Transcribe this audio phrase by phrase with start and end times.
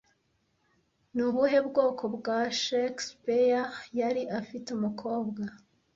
[1.13, 3.61] Ni ubuhe bwoko bwa Shakespeare
[3.99, 5.41] yari afite umukobwa